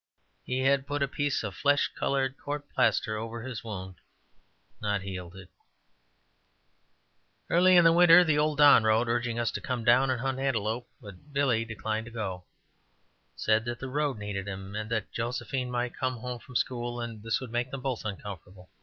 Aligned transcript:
He 0.43 0.61
had 0.61 0.87
put 0.87 1.03
a 1.03 1.07
piece 1.07 1.43
of 1.43 1.53
flesh 1.53 1.87
colored 1.89 2.35
court 2.35 2.67
plaster 2.73 3.17
over 3.17 3.43
his 3.43 3.63
wound, 3.63 3.97
not 4.81 5.03
healed 5.03 5.35
it. 5.35 5.47
Early 7.51 7.75
in 7.77 7.83
the 7.83 7.93
winter 7.93 8.23
the 8.23 8.35
old 8.39 8.57
Don 8.57 8.83
wrote, 8.83 9.07
urging 9.07 9.37
us 9.37 9.51
to 9.51 9.61
come 9.61 9.83
down 9.83 10.09
and 10.09 10.19
hunt 10.19 10.39
antelope, 10.39 10.87
but 10.99 11.31
Billy 11.31 11.65
declined 11.65 12.05
to 12.07 12.11
go 12.11 12.45
said 13.35 13.63
that 13.65 13.77
the 13.79 13.89
road 13.89 14.17
needed 14.17 14.47
him, 14.47 14.75
and 14.75 14.89
that 14.89 15.11
Josephine 15.11 15.69
might 15.69 15.93
come 15.95 16.17
home 16.17 16.39
from 16.39 16.55
school 16.55 16.99
and 16.99 17.21
this 17.21 17.39
would 17.39 17.51
make 17.51 17.69
them 17.69 17.81
both 17.81 18.03
uncomfortable. 18.03 18.71